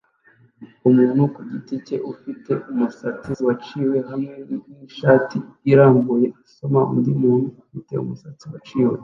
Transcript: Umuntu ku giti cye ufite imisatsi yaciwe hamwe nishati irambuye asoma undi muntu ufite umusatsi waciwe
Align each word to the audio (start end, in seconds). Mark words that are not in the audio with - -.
Umuntu 0.89 1.21
ku 1.33 1.39
giti 1.49 1.75
cye 1.85 1.97
ufite 2.11 2.51
imisatsi 2.71 3.31
yaciwe 3.47 3.97
hamwe 4.09 4.35
nishati 4.77 5.37
irambuye 5.71 6.27
asoma 6.45 6.79
undi 6.93 7.11
muntu 7.23 7.47
ufite 7.63 7.93
umusatsi 8.03 8.45
waciwe 8.51 8.97